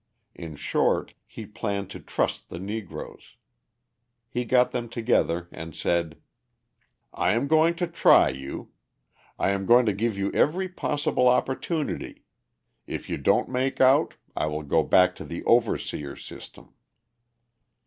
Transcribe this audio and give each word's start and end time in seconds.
In 0.33 0.55
short, 0.55 1.13
he 1.27 1.45
planned 1.45 1.91
to 1.91 1.99
trust 1.99 2.49
the 2.49 2.57
Negroes. 2.57 3.35
He 4.27 4.45
got 4.45 4.71
them 4.71 4.89
together 4.89 5.47
and 5.51 5.75
said: 5.75 6.19
"I 7.13 7.33
am 7.33 7.47
going 7.47 7.75
to 7.75 7.85
try 7.85 8.29
you. 8.29 8.71
I'm 9.37 9.67
going 9.67 9.85
to 9.85 9.93
give 9.93 10.17
you 10.17 10.31
every 10.31 10.67
possible 10.69 11.27
opportunity; 11.27 12.23
if 12.87 13.09
you 13.09 13.17
don't 13.17 13.47
make 13.49 13.79
out, 13.79 14.15
I 14.35 14.47
will 14.47 14.63
go 14.63 14.81
back 14.81 15.15
to 15.17 15.23
the 15.23 15.43
overseer 15.43 16.15
system." 16.15 16.73